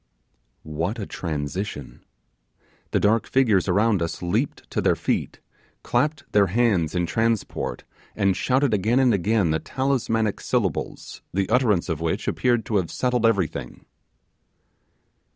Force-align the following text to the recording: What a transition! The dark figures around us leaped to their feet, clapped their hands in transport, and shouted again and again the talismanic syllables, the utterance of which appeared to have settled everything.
What 0.63 0.97
a 0.97 1.05
transition! 1.05 2.03
The 2.89 2.99
dark 2.99 3.27
figures 3.27 3.67
around 3.67 4.01
us 4.01 4.23
leaped 4.23 4.67
to 4.71 4.81
their 4.81 4.95
feet, 4.95 5.39
clapped 5.83 6.23
their 6.31 6.47
hands 6.47 6.95
in 6.95 7.05
transport, 7.05 7.83
and 8.15 8.35
shouted 8.35 8.73
again 8.73 8.97
and 8.97 9.13
again 9.13 9.51
the 9.51 9.59
talismanic 9.59 10.41
syllables, 10.41 11.21
the 11.35 11.47
utterance 11.49 11.87
of 11.87 12.01
which 12.01 12.27
appeared 12.27 12.65
to 12.65 12.77
have 12.77 12.89
settled 12.89 13.27
everything. 13.27 13.85